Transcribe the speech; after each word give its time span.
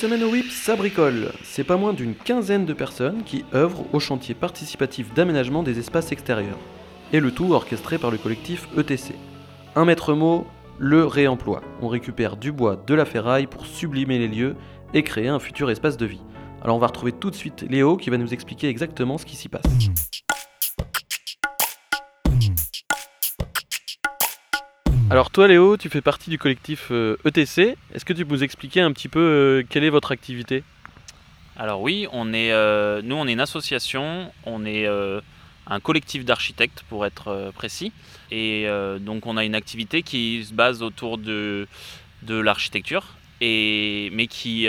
Semaine 0.00 0.22
au 0.22 0.30
WIP, 0.30 0.52
ça 0.52 0.76
bricole. 0.76 1.32
C'est 1.42 1.64
pas 1.64 1.76
moins 1.76 1.92
d'une 1.92 2.14
quinzaine 2.14 2.64
de 2.64 2.72
personnes 2.72 3.24
qui 3.24 3.44
œuvrent 3.52 3.84
au 3.92 3.98
chantier 3.98 4.32
participatif 4.32 5.12
d'aménagement 5.12 5.64
des 5.64 5.80
espaces 5.80 6.12
extérieurs. 6.12 6.58
Et 7.12 7.18
le 7.18 7.32
tout 7.32 7.52
orchestré 7.52 7.98
par 7.98 8.12
le 8.12 8.16
collectif 8.16 8.68
ETC. 8.78 9.16
Un 9.74 9.84
maître 9.84 10.14
mot, 10.14 10.46
le 10.78 11.04
réemploi. 11.04 11.62
On 11.82 11.88
récupère 11.88 12.36
du 12.36 12.52
bois, 12.52 12.80
de 12.86 12.94
la 12.94 13.04
ferraille 13.04 13.48
pour 13.48 13.66
sublimer 13.66 14.20
les 14.20 14.28
lieux 14.28 14.54
et 14.94 15.02
créer 15.02 15.26
un 15.26 15.40
futur 15.40 15.68
espace 15.68 15.96
de 15.96 16.06
vie. 16.06 16.22
Alors 16.62 16.76
on 16.76 16.80
va 16.80 16.86
retrouver 16.86 17.10
tout 17.10 17.30
de 17.30 17.36
suite 17.36 17.66
Léo 17.68 17.96
qui 17.96 18.10
va 18.10 18.18
nous 18.18 18.32
expliquer 18.32 18.68
exactement 18.68 19.18
ce 19.18 19.26
qui 19.26 19.34
s'y 19.34 19.48
passe. 19.48 19.64
Alors 25.10 25.30
toi 25.30 25.48
Léo, 25.48 25.78
tu 25.78 25.88
fais 25.88 26.02
partie 26.02 26.28
du 26.28 26.36
collectif 26.36 26.90
ETC. 27.24 27.78
Est-ce 27.94 28.04
que 28.04 28.12
tu 28.12 28.26
peux 28.26 28.34
nous 28.34 28.44
expliquer 28.44 28.82
un 28.82 28.92
petit 28.92 29.08
peu 29.08 29.20
euh, 29.20 29.62
quelle 29.66 29.82
est 29.82 29.90
votre 29.90 30.12
activité? 30.12 30.64
Alors 31.56 31.80
oui, 31.80 32.06
on 32.12 32.34
est, 32.34 32.52
euh, 32.52 33.00
nous 33.02 33.16
on 33.16 33.26
est 33.26 33.32
une 33.32 33.40
association, 33.40 34.30
on 34.44 34.66
est 34.66 34.86
euh, 34.86 35.22
un 35.66 35.80
collectif 35.80 36.26
d'architectes 36.26 36.84
pour 36.90 37.06
être 37.06 37.52
précis. 37.54 37.90
Et 38.30 38.66
donc 39.00 39.24
on 39.24 39.38
a 39.38 39.46
une 39.46 39.54
activité 39.54 40.02
qui 40.02 40.44
se 40.44 40.52
base 40.52 40.82
autour 40.82 41.16
de, 41.16 41.66
de 42.22 42.38
l'architecture, 42.38 43.06
et, 43.40 44.10
mais 44.12 44.26
qui, 44.26 44.68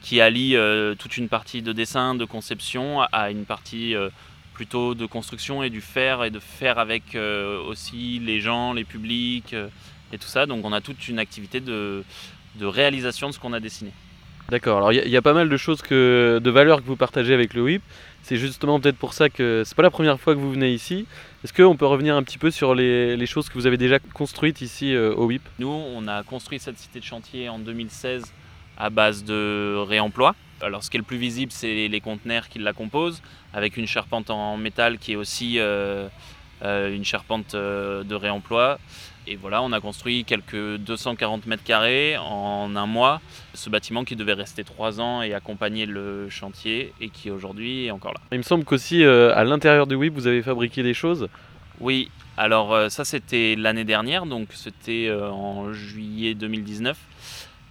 qui 0.00 0.20
allie 0.20 0.56
toute 0.98 1.16
une 1.16 1.28
partie 1.28 1.62
de 1.62 1.72
dessin, 1.72 2.16
de 2.16 2.24
conception 2.24 3.02
à 3.02 3.30
une 3.30 3.44
partie 3.44 3.94
plutôt 4.54 4.94
de 4.94 5.06
construction 5.06 5.62
et 5.62 5.70
du 5.70 5.80
faire 5.80 6.24
et 6.24 6.30
de 6.30 6.38
faire 6.38 6.78
avec 6.78 7.14
euh, 7.14 7.62
aussi 7.62 8.18
les 8.18 8.40
gens, 8.40 8.72
les 8.72 8.84
publics 8.84 9.54
euh, 9.54 9.68
et 10.12 10.18
tout 10.18 10.28
ça. 10.28 10.46
Donc 10.46 10.64
on 10.64 10.72
a 10.72 10.80
toute 10.80 11.08
une 11.08 11.18
activité 11.18 11.60
de, 11.60 12.04
de 12.56 12.66
réalisation 12.66 13.28
de 13.28 13.32
ce 13.32 13.38
qu'on 13.38 13.52
a 13.52 13.60
dessiné. 13.60 13.92
D'accord, 14.48 14.78
alors 14.78 14.92
il 14.92 15.08
y, 15.08 15.16
a 15.16 15.22
pas 15.22 15.32
mal 15.32 15.48
de 15.48 15.56
choses 15.56 15.80
que, 15.80 16.38
de 16.42 16.50
valeurs 16.50 16.82
que 16.82 16.86
vous 16.86 16.96
partagez 16.96 17.32
avec 17.32 17.54
le 17.54 17.62
WIP. 17.62 17.82
C'est 18.22 18.36
justement 18.36 18.80
peut-être 18.80 18.98
pour 18.98 19.14
ça 19.14 19.30
que 19.30 19.62
c'est 19.64 19.74
pas 19.74 19.82
la 19.82 19.90
première 19.90 20.20
fois 20.20 20.34
que 20.34 20.40
vous 20.40 20.52
venez 20.52 20.72
ici. 20.72 21.06
Est-ce 21.42 21.54
qu'on 21.54 21.76
peut 21.76 21.86
revenir 21.86 22.16
un 22.16 22.22
petit 22.22 22.38
peu 22.38 22.50
sur 22.50 22.74
les, 22.74 23.16
les, 23.16 23.26
choses 23.26 23.48
que 23.48 23.54
vous 23.54 23.66
avez 23.66 23.78
déjà 23.78 23.98
construites 23.98 24.60
ici 24.60 24.94
euh, 24.94 25.14
au 25.14 25.26
WIP 25.26 25.42
Nous, 25.58 25.68
on 25.68 26.06
a 26.06 26.22
construit 26.22 26.58
cette 26.58 26.78
cité 26.78 27.00
de 27.00 27.04
chantier 27.04 27.48
en 27.48 27.58
2016 27.58 28.24
à 28.76 28.90
base 28.90 29.24
de 29.24 29.76
réemploi. 29.88 30.34
Alors 30.62 30.84
ce 30.84 30.90
qui 30.90 30.96
est 30.96 31.00
le 31.00 31.04
plus 31.04 31.16
visible, 31.16 31.52
c'est 31.52 31.88
les 31.88 32.00
conteneurs 32.00 32.48
qui 32.48 32.58
la 32.58 32.72
composent, 32.72 33.22
avec 33.52 33.76
une 33.76 33.86
charpente 33.86 34.30
en 34.30 34.56
métal 34.56 34.98
qui 34.98 35.12
est 35.12 35.16
aussi 35.16 35.58
euh, 35.58 36.08
euh, 36.62 36.94
une 36.94 37.04
charpente 37.04 37.54
euh, 37.54 38.04
de 38.04 38.14
réemploi. 38.14 38.78
Et 39.26 39.36
voilà, 39.36 39.62
on 39.62 39.70
a 39.72 39.80
construit 39.80 40.24
quelques 40.24 40.76
240 40.78 41.46
mètres 41.46 41.62
carrés 41.62 42.16
en 42.18 42.74
un 42.74 42.86
mois. 42.86 43.20
Ce 43.54 43.70
bâtiment 43.70 44.04
qui 44.04 44.16
devait 44.16 44.32
rester 44.32 44.64
trois 44.64 45.00
ans 45.00 45.22
et 45.22 45.32
accompagner 45.32 45.86
le 45.86 46.28
chantier 46.28 46.92
et 47.00 47.08
qui 47.08 47.30
aujourd'hui 47.30 47.86
est 47.86 47.90
encore 47.92 48.14
là. 48.14 48.20
Il 48.32 48.38
me 48.38 48.42
semble 48.42 48.64
qu'aussi 48.64 49.04
à 49.04 49.44
l'intérieur 49.44 49.86
du 49.86 49.94
WIP, 49.94 50.14
vous 50.14 50.26
avez 50.26 50.42
fabriqué 50.42 50.82
des 50.82 50.94
choses. 50.94 51.28
Oui, 51.78 52.10
alors 52.36 52.90
ça 52.90 53.04
c'était 53.04 53.54
l'année 53.56 53.84
dernière, 53.84 54.26
donc 54.26 54.48
c'était 54.54 55.08
en 55.12 55.72
juillet 55.72 56.34
2019. 56.34 56.98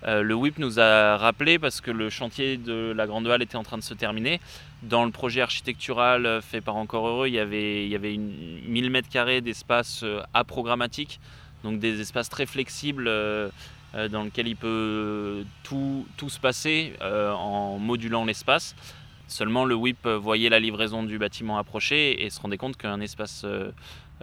Euh, 0.07 0.23
le 0.23 0.33
WIP 0.33 0.57
nous 0.57 0.80
a 0.80 1.17
rappelé 1.17 1.59
parce 1.59 1.81
que 1.81 1.91
le 1.91 2.09
chantier 2.09 2.57
de 2.57 2.94
la 2.95 3.05
Grande 3.05 3.27
Halle 3.27 3.41
était 3.41 3.55
en 3.55 3.63
train 3.63 3.77
de 3.77 3.83
se 3.83 3.94
terminer. 3.94 4.39
Dans 4.83 5.05
le 5.05 5.11
projet 5.11 5.41
architectural 5.41 6.25
euh, 6.25 6.41
fait 6.41 6.61
par 6.61 6.75
Encore 6.75 7.08
Heureux, 7.08 7.27
il 7.27 7.35
y 7.35 7.39
avait, 7.39 7.85
il 7.85 7.89
y 7.89 7.95
avait 7.95 8.13
une, 8.13 8.61
1000 8.67 8.91
m2 8.91 9.41
d'espace 9.41 10.02
euh, 10.03 10.21
aprogrammatique, 10.33 11.20
donc 11.64 11.80
des 11.80 12.02
espaces 12.02 12.30
très 12.30 12.45
flexibles 12.45 13.09
dans 14.09 14.23
lesquels 14.23 14.48
il 14.48 14.55
peut 14.55 15.43
tout, 15.64 16.08
tout 16.17 16.30
se 16.30 16.39
passer 16.39 16.93
en 17.02 17.77
modulant 17.77 18.26
l'espace. 18.26 18.76
Seulement 19.27 19.64
le 19.64 19.76
WIP 19.76 20.08
voyait 20.08 20.49
la 20.49 20.59
livraison 20.59 21.03
du 21.03 21.20
bâtiment 21.20 21.59
approcher 21.59 22.26
et 22.26 22.31
se 22.31 22.42
rendait 22.42 22.58
compte 22.58 22.77
qu'un 22.77 22.99
espace 22.99 23.45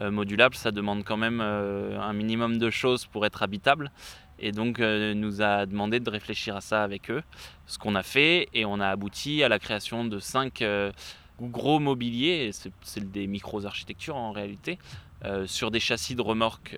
modulable, 0.01 0.57
ça 0.57 0.73
demande 0.73 1.05
quand 1.05 1.17
même 1.17 1.41
un 1.41 2.13
minimum 2.13 2.59
de 2.59 2.71
choses 2.71 3.07
pour 3.07 3.25
être 3.25 3.45
habitable 3.45 3.93
et 4.39 4.53
donc 4.53 4.81
euh, 4.81 5.15
nous 5.15 5.43
a 5.43 5.67
demandé 5.67 6.01
de 6.01 6.11
réfléchir 6.11 6.57
à 6.57 6.61
ça 6.61 6.83
avec 6.83 7.11
eux, 7.11 7.23
ce 7.67 7.79
qu'on 7.79 7.95
a 7.95 8.03
fait 8.03 8.49
et 8.55 8.65
on 8.65 8.81
a 8.81 8.89
abouti 8.89 9.43
à 9.43 9.49
la 9.49 9.59
création 9.59 10.05
de 10.05 10.19
cinq 10.19 10.63
euh, 10.63 10.93
gros 11.41 11.79
mobiliers, 11.79 12.51
c'est 12.83 13.11
des 13.11 13.27
micros 13.27 13.67
architectures 13.67 14.17
en 14.17 14.33
réalité, 14.33 14.79
euh, 15.25 15.47
sur 15.47 15.71
des 15.71 15.81
châssis 15.81 16.15
de 16.15 16.23
remorques 16.23 16.77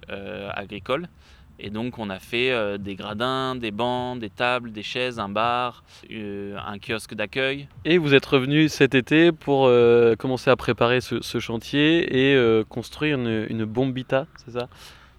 agricoles. 0.55 1.09
Et 1.63 1.69
donc 1.69 1.99
on 1.99 2.09
a 2.09 2.19
fait 2.19 2.79
des 2.79 2.95
gradins, 2.95 3.55
des 3.55 3.71
bancs, 3.71 4.19
des 4.19 4.31
tables, 4.31 4.73
des 4.73 4.83
chaises, 4.83 5.19
un 5.19 5.29
bar, 5.29 5.85
un 6.11 6.79
kiosque 6.79 7.15
d'accueil. 7.15 7.69
Et 7.85 7.99
vous 7.99 8.15
êtes 8.15 8.25
revenu 8.25 8.71
cet 8.71 8.95
été 8.95 9.31
pour 9.31 9.71
commencer 10.19 10.51
à 10.51 10.57
préparer 10.57 11.03
ce, 11.03 11.39
chantier 11.39 12.31
et 12.33 12.65
construire 12.71 13.19
une 13.19 13.65
bombita, 13.67 14.27
c'est 14.43 14.53
ça? 14.53 14.71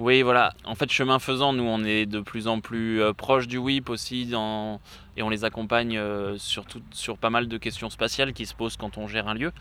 Oui, 0.01 0.23
voilà. 0.23 0.56
En 0.66 0.73
fait, 0.73 0.91
chemin 0.91 1.19
faisant, 1.19 1.53
nous, 1.53 1.63
on 1.63 1.84
est 1.84 2.07
de 2.07 2.22
plus 2.22 2.47
en 2.47 2.59
plus 2.59 3.03
euh, 3.03 3.13
proches 3.13 3.47
du 3.47 3.59
WIP 3.59 3.88
aussi 3.88 4.28
et 4.31 4.35
on 4.35 5.29
les 5.29 5.44
accompagne 5.44 5.95
euh, 5.95 6.38
sur, 6.39 6.66
pas 7.19 7.29
mal 7.29 7.47
de 7.47 7.57
questions 7.59 7.91
spatiales 7.91 8.34
qui 8.34 8.47
se 8.47 8.56
posent 8.56 8.78
quand 8.78 8.97
on 8.97 9.07
gère 9.07 9.28
un 9.28 9.35
lieu. 9.35 9.51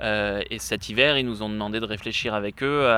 Euh, 0.00 0.42
et 0.50 0.58
cet 0.58 0.88
hiver, 0.88 1.16
ils 1.18 1.24
nous 1.24 1.44
ont 1.44 1.48
demandé 1.48 1.78
de 1.78 1.84
réfléchir 1.84 2.34
avec 2.34 2.64
eux 2.64 2.90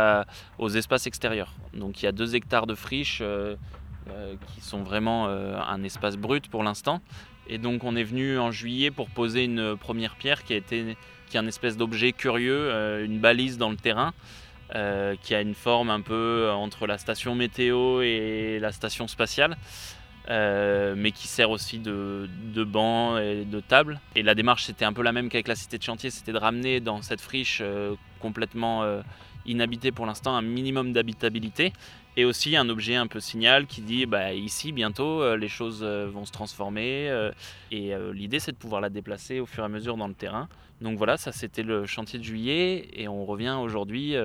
aux 0.56 0.70
espaces 0.70 1.06
extérieurs. 1.06 1.52
Donc 1.74 2.00
il 2.00 2.06
y 2.06 2.08
a 2.08 2.12
deux 2.12 2.34
hectares 2.34 2.66
de 2.66 2.74
friches 2.74 3.22
qui 4.46 4.60
sont 4.62 4.82
vraiment 4.82 5.28
un 5.28 5.82
espace 5.82 6.16
brut 6.16 6.48
pour 6.48 6.62
l'instant. 6.62 7.02
Et 7.48 7.58
donc 7.58 7.84
on 7.84 7.96
est 7.96 8.02
venu 8.02 8.38
en 8.38 8.50
juillet 8.50 8.90
pour 8.90 9.10
poser 9.10 9.44
une 9.44 9.76
première 9.76 10.16
pierre 10.16 10.42
qui, 10.42 10.54
a 10.54 10.60
qui 10.60 10.74
est 10.74 11.36
un 11.36 11.46
espèce 11.46 11.76
d'objet 11.76 12.12
curieux, 12.12 13.04
une 13.04 13.18
balise 13.18 13.58
dans 13.58 13.68
le 13.68 13.76
terrain. 13.76 14.14
Euh, 14.74 15.16
qui 15.22 15.34
a 15.34 15.40
une 15.40 15.54
forme 15.54 15.88
un 15.88 16.02
peu 16.02 16.12
euh, 16.12 16.52
entre 16.52 16.86
la 16.86 16.98
station 16.98 17.34
météo 17.34 18.02
et 18.02 18.58
la 18.60 18.70
station 18.70 19.08
spatiale. 19.08 19.56
Euh, 20.28 20.94
mais 20.94 21.10
qui 21.10 21.26
sert 21.26 21.48
aussi 21.48 21.78
de, 21.78 22.28
de, 22.52 22.62
banc 22.64 23.16
et 23.16 23.46
de 23.46 23.60
table. 23.60 23.98
Et 24.14 24.22
la 24.22 24.34
démarche, 24.34 24.64
c'était 24.64 24.84
un 24.84 24.92
peu 24.92 25.00
la 25.00 25.12
même 25.12 25.30
qu'avec 25.30 25.48
la 25.48 25.54
cité 25.54 25.78
de 25.78 25.82
chantier, 25.82 26.10
c'était 26.10 26.32
de 26.32 26.38
ramener 26.38 26.80
dans 26.80 27.00
cette 27.00 27.22
friche 27.22 27.62
complètement 28.20 28.84
inhabitée 29.46 29.90
pour 29.90 30.04
l'instant 30.04 30.36
un 30.36 30.42
minimum 30.42 30.92
d'habitabilité 30.92 31.72
et 32.18 32.24
aussi 32.24 32.56
un 32.56 32.68
objet 32.68 32.96
un 32.96 33.06
peu 33.06 33.20
signal 33.20 33.66
qui 33.66 33.80
dit 33.80 34.04
bah, 34.04 34.32
ici 34.34 34.72
bientôt 34.72 35.36
les 35.36 35.48
choses 35.48 35.84
vont 35.84 36.24
se 36.24 36.32
transformer 36.32 37.30
et 37.70 37.92
l'idée 38.12 38.40
c'est 38.40 38.52
de 38.52 38.56
pouvoir 38.56 38.80
la 38.80 38.90
déplacer 38.90 39.40
au 39.40 39.46
fur 39.46 39.62
et 39.62 39.66
à 39.66 39.68
mesure 39.68 39.96
dans 39.96 40.08
le 40.08 40.14
terrain. 40.14 40.48
Donc 40.80 40.98
voilà, 40.98 41.16
ça 41.16 41.32
c'était 41.32 41.62
le 41.62 41.86
chantier 41.86 42.18
de 42.18 42.24
juillet 42.24 42.88
et 42.92 43.08
on 43.08 43.24
revient 43.24 43.56
aujourd'hui 43.60 44.16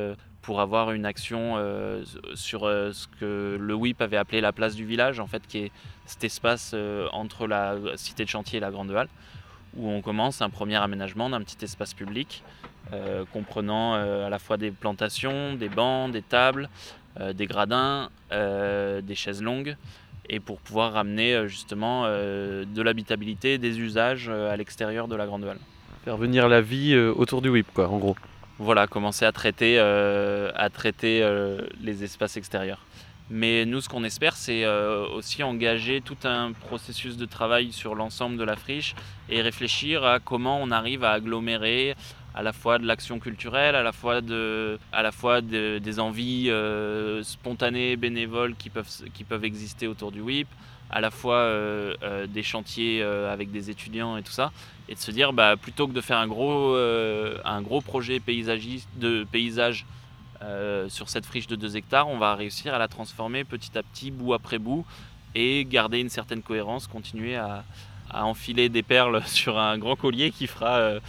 pour 0.43 0.59
avoir 0.59 0.91
une 0.91 1.05
action 1.05 1.55
euh, 1.55 2.03
sur 2.35 2.65
euh, 2.65 2.91
ce 2.91 3.07
que 3.07 3.57
le 3.59 3.73
WIP 3.73 4.01
avait 4.01 4.17
appelé 4.17 4.41
la 4.41 4.51
place 4.51 4.75
du 4.75 4.85
village, 4.85 5.19
en 5.19 5.25
fait, 5.25 5.47
qui 5.47 5.59
est 5.59 5.71
cet 6.05 6.23
espace 6.25 6.71
euh, 6.75 7.07
entre 7.13 7.47
la 7.47 7.77
cité 7.95 8.25
de 8.25 8.29
chantier 8.29 8.57
et 8.57 8.59
la 8.59 8.69
grande 8.69 8.91
halle, 8.91 9.07
où 9.75 9.89
on 9.89 10.01
commence 10.01 10.41
un 10.41 10.49
premier 10.49 10.75
aménagement 10.75 11.29
d'un 11.29 11.41
petit 11.41 11.63
espace 11.65 11.95
public 11.95 12.43
comprenant 13.31 13.93
à 13.93 14.29
la 14.29 14.37
fois 14.37 14.57
des 14.57 14.69
plantations, 14.69 15.55
des 15.55 15.69
bancs, 15.69 16.11
des 16.11 16.21
tables, 16.21 16.69
des 17.33 17.45
gradins, 17.45 18.09
des 18.31 19.15
chaises 19.15 19.41
longues, 19.41 19.75
et 20.29 20.39
pour 20.39 20.59
pouvoir 20.59 20.93
ramener 20.93 21.47
justement 21.47 22.03
de 22.05 22.81
l'habitabilité, 22.81 23.57
des 23.57 23.79
usages 23.79 24.29
à 24.29 24.55
l'extérieur 24.55 25.07
de 25.07 25.15
la 25.15 25.25
grande 25.25 25.43
halle. 25.45 25.59
Faire 26.05 26.17
venir 26.17 26.47
la 26.49 26.61
vie 26.61 26.95
autour 26.95 27.41
du 27.41 27.49
WIP, 27.49 27.67
quoi, 27.73 27.87
en 27.89 27.97
gros 27.97 28.15
voilà, 28.59 28.87
commencer 28.87 29.25
à 29.25 29.31
traiter, 29.31 29.77
euh, 29.79 30.51
à 30.55 30.69
traiter 30.69 31.21
euh, 31.21 31.61
les 31.81 32.03
espaces 32.03 32.37
extérieurs. 32.37 32.79
Mais 33.29 33.65
nous, 33.65 33.81
ce 33.81 33.89
qu'on 33.89 34.03
espère, 34.03 34.35
c'est 34.35 34.63
euh, 34.63 35.07
aussi 35.07 35.43
engager 35.43 36.01
tout 36.01 36.17
un 36.23 36.51
processus 36.51 37.17
de 37.17 37.25
travail 37.25 37.71
sur 37.71 37.95
l'ensemble 37.95 38.37
de 38.37 38.43
la 38.43 38.55
friche 38.55 38.95
et 39.29 39.41
réfléchir 39.41 40.03
à 40.03 40.19
comment 40.19 40.59
on 40.61 40.71
arrive 40.71 41.03
à 41.03 41.11
agglomérer 41.11 41.95
à 42.33 42.41
la 42.41 42.53
fois 42.53 42.79
de 42.79 42.85
l'action 42.85 43.19
culturelle, 43.19 43.75
à 43.75 43.83
la 43.83 43.91
fois, 43.91 44.21
de, 44.21 44.79
à 44.91 45.03
la 45.03 45.11
fois 45.11 45.41
des 45.41 45.99
envies 45.99 46.51
spontanées, 47.21 47.95
bénévoles 47.95 48.55
qui 48.55 48.69
peuvent, 48.69 48.89
qui 49.13 49.23
peuvent 49.23 49.45
exister 49.45 49.87
autour 49.87 50.11
du 50.11 50.21
WIP, 50.21 50.47
à 50.93 51.01
la 51.01 51.09
fois 51.09 51.37
euh, 51.37 51.95
euh, 52.03 52.27
des 52.27 52.43
chantiers 52.43 53.01
euh, 53.01 53.33
avec 53.33 53.51
des 53.51 53.71
étudiants 53.71 54.15
et 54.15 54.21
tout 54.21 54.31
ça, 54.31 54.51
et 54.87 54.93
de 54.93 54.99
se 54.99 55.09
dire 55.09 55.33
bah, 55.33 55.55
plutôt 55.57 55.87
que 55.87 55.93
de 55.93 56.01
faire 56.01 56.19
un 56.19 56.27
gros, 56.27 56.75
un 56.75 57.61
gros 57.61 57.81
projet 57.81 58.19
paysagiste, 58.19 58.87
de 58.95 59.25
paysage 59.31 59.85
sur 60.89 61.09
cette 61.09 61.25
friche 61.25 61.47
de 61.47 61.55
2 61.55 61.77
hectares, 61.77 62.09
on 62.09 62.17
va 62.17 62.35
réussir 62.35 62.73
à 62.73 62.77
la 62.77 62.89
transformer 62.89 63.43
petit 63.43 63.77
à 63.77 63.81
petit, 63.81 64.11
bout 64.11 64.33
après 64.33 64.59
bout, 64.59 64.85
et 65.35 65.65
garder 65.65 65.99
une 65.99 66.09
certaine 66.09 66.43
cohérence, 66.43 66.85
continuer 66.85 67.37
à, 67.37 67.63
à 68.11 68.25
enfiler 68.25 68.69
des 68.69 68.83
perles 68.83 69.23
sur 69.25 69.57
un 69.57 69.77
grand 69.77 69.95
collier 69.95 70.31
qui 70.31 70.47
fera 70.47 70.99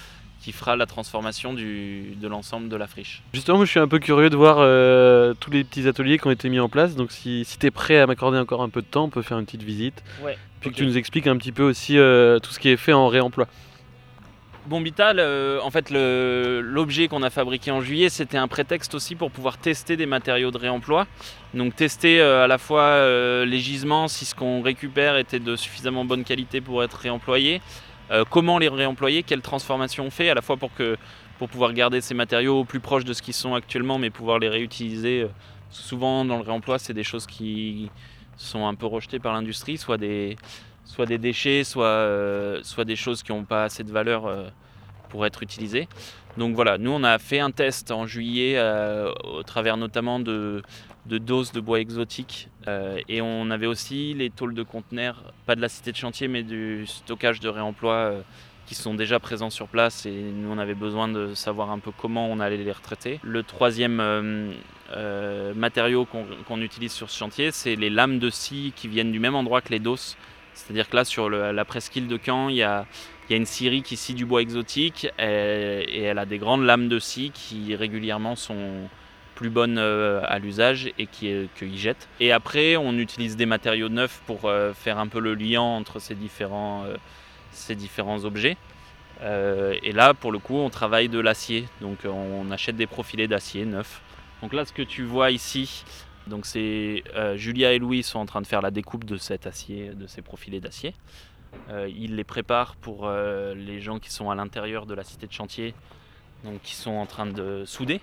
qui 0.44 0.52
fera 0.52 0.76
la 0.76 0.85
transformation 0.85 1.55
du, 1.55 2.17
de 2.20 2.29
l'ensemble 2.29 2.69
de 2.69 2.76
la 2.76 2.87
friche. 2.87 3.23
Justement, 3.32 3.64
je 3.64 3.70
suis 3.70 3.81
un 3.81 3.88
peu 3.88 3.99
curieux 3.99 4.29
de 4.29 4.37
voir 4.37 4.58
euh, 4.58 5.32
tous 5.41 5.50
les 5.50 5.64
petits 5.64 5.88
ateliers 5.88 6.19
qui 6.19 6.26
ont 6.26 6.31
été 6.31 6.50
mis 6.50 6.61
en 6.61 6.69
place. 6.69 6.96
Donc, 6.96 7.12
si, 7.12 7.46
si 7.46 7.58
tu 7.58 7.67
es 7.67 7.70
prêt 7.70 7.99
à 7.99 8.06
m'accorder 8.06 8.37
encore 8.38 8.62
un 8.62 8.69
peu 8.69 8.82
de 8.82 8.87
temps, 8.87 9.05
on 9.05 9.08
peut 9.08 9.23
faire 9.23 9.38
une 9.38 9.46
petite 9.46 9.62
visite. 9.62 10.02
Ouais. 10.23 10.37
Puis 10.61 10.70
que 10.70 10.76
tu 10.76 10.85
nous 10.85 10.99
expliques 10.99 11.26
un 11.26 11.38
petit 11.38 11.52
peu 11.52 11.62
aussi 11.62 11.96
euh, 11.96 12.38
tout 12.41 12.50
ce 12.52 12.58
qui 12.61 12.69
est 12.69 12.76
fait 12.76 12.93
en 12.93 13.08
réemploi. 13.08 13.49
Bombita, 14.67 15.12
le- 15.12 15.61
en 15.62 15.70
fait, 15.70 15.91
l'objet 15.91 17.08
qu'on 17.08 17.23
a 17.23 17.31
fabriqué 17.31 17.70
en 17.70 17.81
juillet, 17.82 18.08
c'était 18.08 18.38
un 18.38 18.49
prétexte 18.49 18.94
aussi 18.94 19.14
pour 19.14 19.31
pouvoir 19.31 19.58
tester 19.58 19.96
des 19.96 20.06
matériaux 20.06 20.50
de 20.50 20.58
réemploi. 20.58 21.06
Donc 21.52 21.76
tester 21.76 22.20
euh, 22.20 22.44
à 22.44 22.46
la 22.46 22.58
fois 22.58 22.82
euh, 22.82 23.44
les 23.44 23.58
gisements, 23.58 24.08
si 24.08 24.25
ce 24.25 24.35
qu'on 24.35 24.62
récupère 24.62 25.17
était 25.17 25.38
de 25.38 25.55
suffisamment 25.56 26.05
bonne 26.06 26.25
qualité 26.25 26.61
pour 26.62 26.82
être 26.82 26.94
réemployé, 26.96 27.61
euh, 28.11 28.25
comment 28.29 28.59
les 28.59 28.69
réemployer, 28.69 29.23
quelle 29.23 29.41
transformation 29.41 30.05
on 30.05 30.11
fait, 30.11 30.31
à 30.31 30.35
la 30.35 30.43
fois 30.43 30.56
pour, 30.56 30.71
pouvoir 31.49 31.73
garder 31.73 32.01
ces 32.01 32.15
matériaux 32.15 32.61
au 32.61 32.65
plus 32.65 32.81
proche 32.81 33.05
de 33.05 33.12
ce 33.12 33.23
qu'ils 33.23 33.35
sont 33.35 33.55
actuellement, 33.55 33.99
mais 33.99 34.11
pouvoir 34.11 34.39
les 34.39 34.49
réutiliser. 34.49 35.23
euh, 35.23 35.29
Souvent, 35.71 36.25
dans 36.25 36.37
le 36.37 36.43
réemploi, 36.43 36.79
c'est 36.79 36.95
des 36.95 37.03
choses 37.03 37.27
qui 37.27 37.91
sont 38.37 38.67
un 38.67 38.75
peu 38.75 38.87
rejetées 38.87 39.19
par 39.19 39.33
l'industrie, 39.33 39.77
soit 39.77 39.97
des, 39.97 40.37
déchets, 41.19 41.65
soit, 41.65 41.87
euh, 41.87 42.61
soit 42.62 42.85
des 42.85 42.97
choses 42.97 43.23
qui 43.23 43.33
n'ont 43.33 43.45
pas 43.45 43.65
assez 43.65 43.83
de 43.83 43.91
valeur 43.91 44.53
pour 45.15 45.25
être 45.25 45.45
utilisées. 45.45 45.87
Donc 46.37 46.57
voilà, 46.57 46.77
nous 46.77 46.91
on 46.91 47.05
a 47.05 47.21
fait 47.21 47.39
un 47.39 47.53
test 47.53 47.93
en 47.93 48.05
juillet 48.05 48.55
euh, 48.57 49.13
au 49.23 49.45
travers 49.45 49.77
notamment 49.77 50.19
de, 50.19 50.61
doses 51.07 51.53
de 51.53 51.61
bois 51.61 51.79
exotiques 51.79 52.49
euh, 52.67 52.99
et 53.09 53.23
on 53.23 53.49
avait 53.53 53.69
aussi 53.69 54.13
les 54.15 54.31
tôles 54.31 54.55
de 54.55 54.65
conteneurs, 54.65 55.33
pas 55.47 55.55
de 55.55 55.61
la 55.61 55.69
cité 55.69 55.93
de 55.93 55.97
chantier 55.97 56.27
mais 56.27 56.43
du 56.43 56.85
stockage 56.89 57.39
de 57.39 57.49
réemploi 57.49 57.95
euh, 57.95 58.23
qui 58.67 58.75
sont 58.75 58.95
déjà 58.95 59.21
présents 59.21 59.51
sur 59.51 59.69
place 59.69 60.05
et 60.05 60.11
nous 60.11 60.51
on 60.51 60.59
avait 60.59 60.75
besoin 60.75 61.07
de 61.07 61.33
savoir 61.35 61.71
un 61.71 61.79
peu 61.79 61.93
comment 61.97 62.29
on 62.29 62.41
allait 62.41 62.57
les 62.57 62.73
retraiter. 62.73 63.21
Le 63.23 63.45
troisième 63.45 64.03
matériau 65.55 66.07
qu'on 66.07 66.25
qu'on 66.49 66.61
utilise 66.61 66.93
sur 66.93 67.09
ce 67.09 67.17
chantier, 67.17 67.53
c'est 67.53 67.77
les 67.77 67.91
lames 67.91 68.19
de 68.19 68.31
scie 68.31 68.73
qui 68.75 68.89
viennent 68.89 69.13
du 69.13 69.21
même 69.21 69.37
endroit 69.37 69.61
que 69.61 69.69
les 69.69 69.79
doses. 69.79 70.17
C'est-à-dire 70.55 70.89
que 70.89 70.97
là, 70.97 71.05
sur 71.05 71.29
la 71.29 71.65
presqu'île 71.65 72.09
de 72.09 72.19
Caen, 72.25 72.49
il 72.49 72.56
y 72.56 72.62
a, 72.62 72.87
une 73.31 73.47
scierie 73.47 73.83
qui 73.83 73.97
scie 73.97 74.15
du 74.15 74.25
bois 74.25 74.43
exotique 74.43 75.09
et, 75.19 76.03
elle 76.03 76.19
a 76.19 76.27
des 76.27 76.39
grandes 76.39 76.65
lames 76.65 76.89
de 76.89 76.99
scie 76.99 77.31
qui 77.35 77.75
régulièrement 77.75 78.37
sont 78.37 78.89
plus 79.35 79.51
bonnes 79.51 79.79
euh, 79.79 80.21
à 80.25 80.39
l'usage 80.39 80.93
et 80.97 81.06
qui 81.06 81.33
euh, 81.33 81.47
qu'ils 81.59 81.77
jettent. 81.77 82.09
Et 82.21 82.31
après, 82.31 82.77
on 82.77 82.93
utilise 82.93 83.37
des 83.37 83.47
matériaux 83.47 83.89
neufs 83.89 84.23
pour 84.27 84.45
euh, 84.45 84.73
faire 84.73 84.99
un 84.99 85.09
peu 85.09 85.19
le 85.19 85.35
lien 85.35 85.61
entre 85.61 85.99
ces 85.99 86.15
différents, 86.15 86.85
ces 87.51 87.75
différents 87.75 88.25
objets. 88.25 88.56
Et 89.83 89.93
là, 89.93 90.12
pour 90.12 90.33
le 90.33 90.39
coup, 90.39 90.56
on 90.56 90.69
travaille 90.69 91.09
de 91.09 91.19
l'acier. 91.19 91.67
Donc, 91.81 92.01
on 92.05 92.51
achète 92.51 92.77
des 92.77 92.87
profilés 92.87 93.27
d'acier 93.27 93.65
neufs. 93.65 94.03
Donc 94.43 94.53
là, 94.53 94.67
ce 94.67 94.75
que 94.75 94.83
tu 94.83 95.05
vois 95.05 95.31
ici, 95.31 95.85
donc 96.26 96.47
c'est 96.47 97.05
euh, 97.15 97.37
Julia 97.37 97.73
et 97.73 97.79
Louis 97.79 98.03
sont 98.03 98.19
en 98.19 98.26
train 98.26 98.41
de 98.41 98.47
faire 98.47 98.62
la 98.62 98.71
découpe 98.71 99.05
de 99.05 99.17
cet 99.17 99.47
acier, 99.47 99.91
de 99.91 100.06
ces 100.06 100.23
profilés 100.23 100.61
d'acier. 100.61 100.94
Euh, 101.71 101.88
ils 101.94 102.17
les 102.17 102.25
préparent 102.25 102.76
pour 102.76 103.06
euh, 103.06 103.55
les 103.55 103.81
gens 103.81 103.99
qui 103.99 104.11
sont 104.11 104.31
à 104.31 104.35
l'intérieur 104.35 104.87
de 104.87 104.94
la 104.94 105.05
cité 105.05 105.26
de 105.26 105.32
chantier, 105.32 105.75
donc 106.43 106.62
qui 106.62 106.75
sont 106.75 106.93
en 106.93 107.06
train 107.06 107.26
de 107.26 107.65
souder. 107.67 108.00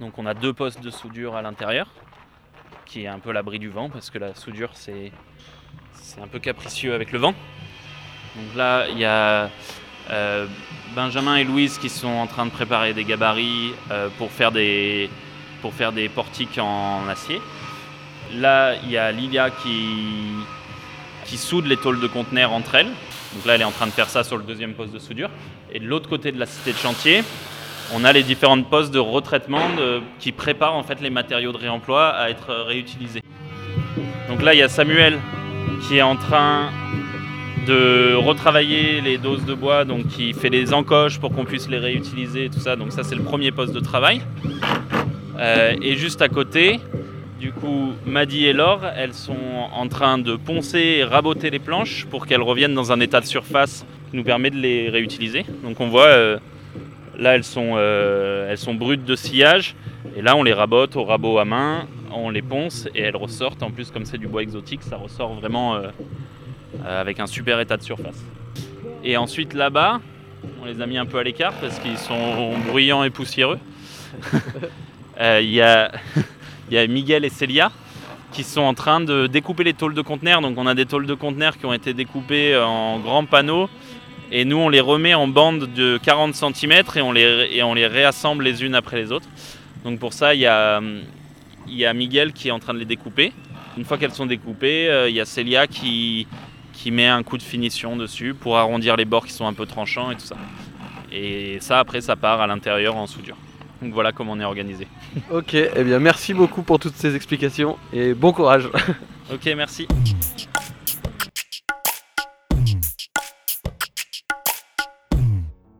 Donc 0.00 0.18
on 0.18 0.26
a 0.26 0.34
deux 0.34 0.52
postes 0.52 0.82
de 0.82 0.90
soudure 0.90 1.36
à 1.36 1.42
l'intérieur, 1.42 1.88
qui 2.86 3.04
est 3.04 3.06
un 3.06 3.20
peu 3.20 3.30
l'abri 3.30 3.58
du 3.58 3.68
vent 3.68 3.88
parce 3.88 4.10
que 4.10 4.18
la 4.18 4.34
soudure 4.34 4.70
c'est 4.74 5.12
c'est 5.92 6.20
un 6.20 6.26
peu 6.26 6.40
capricieux 6.40 6.92
avec 6.92 7.12
le 7.12 7.20
vent. 7.20 7.34
Donc 8.34 8.56
là 8.56 8.88
il 8.88 8.98
y 8.98 9.04
a 9.04 9.48
Benjamin 10.94 11.36
et 11.36 11.44
Louise 11.44 11.78
qui 11.78 11.88
sont 11.88 12.08
en 12.08 12.26
train 12.26 12.44
de 12.44 12.50
préparer 12.50 12.92
des 12.92 13.04
gabarits 13.04 13.72
pour 14.18 14.32
faire 14.32 14.50
des 14.50 15.08
pour 15.64 15.72
faire 15.72 15.92
des 15.92 16.10
portiques 16.10 16.58
en 16.58 17.08
acier. 17.08 17.40
Là, 18.34 18.74
il 18.84 18.90
y 18.90 18.98
a 18.98 19.10
Lilia 19.10 19.48
qui, 19.48 20.26
qui 21.24 21.38
soude 21.38 21.64
les 21.64 21.78
tôles 21.78 22.00
de 22.00 22.06
conteneurs 22.06 22.52
entre 22.52 22.74
elles. 22.74 22.90
Donc 23.34 23.46
là, 23.46 23.54
elle 23.54 23.62
est 23.62 23.64
en 23.64 23.70
train 23.70 23.86
de 23.86 23.92
faire 23.92 24.10
ça 24.10 24.24
sur 24.24 24.36
le 24.36 24.42
deuxième 24.42 24.74
poste 24.74 24.92
de 24.92 24.98
soudure. 24.98 25.30
Et 25.72 25.78
de 25.78 25.86
l'autre 25.86 26.06
côté 26.06 26.32
de 26.32 26.38
la 26.38 26.44
cité 26.44 26.72
de 26.72 26.76
chantier, 26.76 27.24
on 27.94 28.04
a 28.04 28.12
les 28.12 28.22
différentes 28.22 28.68
postes 28.68 28.92
de 28.92 28.98
retraitement 28.98 29.66
qui 30.20 30.32
préparent 30.32 30.74
en 30.74 30.82
fait 30.82 31.00
les 31.00 31.08
matériaux 31.08 31.52
de 31.52 31.56
réemploi 31.56 32.10
à 32.10 32.28
être 32.28 32.52
réutilisés. 32.66 33.22
Donc 34.28 34.42
là, 34.42 34.52
il 34.52 34.58
y 34.58 34.62
a 34.62 34.68
Samuel 34.68 35.18
qui 35.88 35.96
est 35.96 36.02
en 36.02 36.16
train 36.16 36.68
de 37.66 38.16
retravailler 38.16 39.00
les 39.00 39.16
doses 39.16 39.46
de 39.46 39.54
bois, 39.54 39.86
donc 39.86 40.08
qui 40.08 40.34
fait 40.34 40.50
les 40.50 40.74
encoches 40.74 41.18
pour 41.18 41.32
qu'on 41.34 41.46
puisse 41.46 41.70
les 41.70 41.78
réutiliser 41.78 42.44
et 42.44 42.50
tout 42.50 42.60
ça. 42.60 42.76
Donc 42.76 42.92
ça, 42.92 43.02
c'est 43.02 43.14
le 43.14 43.22
premier 43.22 43.50
poste 43.50 43.72
de 43.72 43.80
travail. 43.80 44.20
Euh, 45.38 45.76
et 45.82 45.96
juste 45.96 46.22
à 46.22 46.28
côté, 46.28 46.80
du 47.40 47.52
coup, 47.52 47.92
Maddy 48.06 48.46
et 48.46 48.52
Laure, 48.52 48.84
elles 48.96 49.14
sont 49.14 49.36
en 49.72 49.88
train 49.88 50.18
de 50.18 50.36
poncer 50.36 50.78
et 50.78 51.04
raboter 51.04 51.50
les 51.50 51.58
planches 51.58 52.06
pour 52.06 52.26
qu'elles 52.26 52.42
reviennent 52.42 52.74
dans 52.74 52.92
un 52.92 53.00
état 53.00 53.20
de 53.20 53.26
surface 53.26 53.84
qui 54.10 54.16
nous 54.16 54.24
permet 54.24 54.50
de 54.50 54.56
les 54.56 54.88
réutiliser. 54.88 55.44
Donc 55.62 55.80
on 55.80 55.88
voit, 55.88 56.06
euh, 56.06 56.38
là, 57.18 57.34
elles 57.34 57.44
sont, 57.44 57.74
euh, 57.76 58.50
elles 58.50 58.58
sont 58.58 58.74
brutes 58.74 59.04
de 59.04 59.16
sillage. 59.16 59.74
Et 60.16 60.22
là, 60.22 60.36
on 60.36 60.42
les 60.42 60.52
rabote 60.52 60.96
au 60.96 61.04
rabot 61.04 61.38
à 61.38 61.44
main, 61.44 61.86
on 62.12 62.30
les 62.30 62.42
ponce 62.42 62.88
et 62.94 63.00
elles 63.02 63.16
ressortent. 63.16 63.62
En 63.62 63.70
plus, 63.70 63.90
comme 63.90 64.04
c'est 64.04 64.18
du 64.18 64.28
bois 64.28 64.42
exotique, 64.42 64.82
ça 64.82 64.96
ressort 64.96 65.34
vraiment 65.34 65.80
avec 66.86 67.18
un 67.18 67.26
super 67.26 67.58
état 67.58 67.76
de 67.76 67.82
surface. 67.82 68.22
Et 69.02 69.16
ensuite, 69.16 69.54
là-bas, 69.54 70.00
on 70.62 70.66
les 70.66 70.80
a 70.80 70.86
mis 70.86 70.98
un 70.98 71.06
peu 71.06 71.18
à 71.18 71.24
l'écart 71.24 71.54
parce 71.60 71.78
qu'ils 71.80 71.98
sont 71.98 72.52
bruyants 72.68 73.02
et 73.02 73.10
poussiéreux. 73.10 73.58
Euh, 75.20 75.40
Il 76.70 76.74
y, 76.74 76.78
a, 76.78 76.86
Miguel 76.86 77.24
et 77.24 77.28
Célia 77.28 77.70
qui 78.32 78.42
sont 78.42 78.62
en 78.62 78.74
train 78.74 79.00
de 79.00 79.26
découper 79.26 79.62
les 79.62 79.74
tôles 79.74 79.94
de 79.94 80.00
conteneurs. 80.00 80.40
Donc 80.40 80.58
on 80.58 80.66
a 80.66 80.74
des 80.74 80.86
tôles 80.86 81.06
de 81.06 81.14
conteneurs 81.14 81.56
qui 81.56 81.66
ont 81.66 81.72
été 81.72 81.94
découpées 81.94 82.56
en 82.56 82.98
grands 82.98 83.26
panneaux 83.26 83.68
et 84.32 84.44
nous 84.44 84.56
on 84.56 84.68
les 84.68 84.80
remet 84.80 85.14
en 85.14 85.28
bandes 85.28 85.72
de 85.74 85.98
40 86.02 86.34
cm 86.34 86.82
et 86.96 87.02
on 87.02 87.12
les, 87.12 87.86
réassemble 87.86 88.42
les 88.44 88.64
unes 88.64 88.74
après 88.74 88.96
les 88.96 89.12
autres. 89.12 89.28
Donc 89.84 90.00
pour 90.00 90.12
ça 90.12 90.34
il 90.34 90.40
y 90.40 90.46
a, 90.46 90.80
Miguel 91.92 92.32
qui 92.32 92.48
est 92.48 92.50
en 92.50 92.58
train 92.58 92.74
de 92.74 92.78
les 92.78 92.84
découper. 92.84 93.32
Une 93.76 93.84
fois 93.84 93.98
qu'elles 93.98 94.14
sont 94.14 94.26
découpées, 94.26 94.88
euh, 94.88 95.08
il 95.08 95.16
y 95.16 95.20
a 95.20 95.24
Célia 95.24 95.66
qui, 95.66 96.28
qui 96.72 96.90
met 96.90 97.08
un 97.08 97.24
coup 97.24 97.36
de 97.36 97.42
finition 97.42 97.96
dessus 97.96 98.32
pour 98.32 98.56
arrondir 98.56 98.96
les 98.96 99.04
bords 99.04 99.26
qui 99.26 99.32
sont 99.32 99.46
un 99.46 99.52
peu 99.52 99.66
tranchants 99.66 100.10
et 100.10 100.14
tout 100.14 100.26
ça. 100.26 100.36
Et 101.12 101.58
ça 101.60 101.78
après 101.78 102.00
ça 102.00 102.16
part 102.16 102.40
à 102.40 102.46
l'intérieur 102.46 102.96
en 102.96 103.06
soudure. 103.06 103.36
Donc 103.82 103.92
voilà 103.92 104.12
comment 104.12 104.32
on 104.32 104.40
est 104.40 104.44
organisé. 104.44 104.86
Ok, 105.30 105.54
eh 105.54 105.84
bien 105.84 105.98
merci 105.98 106.34
beaucoup 106.34 106.62
pour 106.62 106.78
toutes 106.78 106.96
ces 106.96 107.14
explications 107.14 107.76
et 107.92 108.14
bon 108.14 108.32
courage. 108.32 108.68
Ok, 109.32 109.50
merci. 109.56 109.88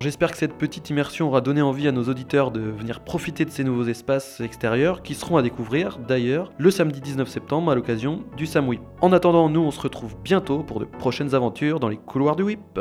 J'espère 0.04 0.32
que 0.32 0.36
cette 0.36 0.58
petite 0.58 0.90
immersion 0.90 1.28
aura 1.28 1.40
donné 1.40 1.62
envie 1.62 1.88
à 1.88 1.92
nos 1.92 2.04
auditeurs 2.04 2.50
de 2.50 2.60
venir 2.60 3.00
profiter 3.00 3.46
de 3.46 3.50
ces 3.50 3.64
nouveaux 3.64 3.86
espaces 3.86 4.40
extérieurs 4.42 5.02
qui 5.02 5.14
seront 5.14 5.38
à 5.38 5.42
découvrir 5.42 5.96
d'ailleurs 5.96 6.52
le 6.58 6.70
samedi 6.70 7.00
19 7.00 7.26
septembre 7.26 7.70
à 7.70 7.74
l'occasion 7.74 8.22
du 8.36 8.44
Sam 8.44 8.68
Whip. 8.68 8.82
En 9.00 9.12
attendant, 9.12 9.48
nous 9.48 9.62
on 9.62 9.70
se 9.70 9.80
retrouve 9.80 10.14
bientôt 10.22 10.62
pour 10.62 10.78
de 10.78 10.84
prochaines 10.84 11.34
aventures 11.34 11.80
dans 11.80 11.88
les 11.88 11.96
couloirs 11.96 12.36
du 12.36 12.42
Whip. 12.42 12.80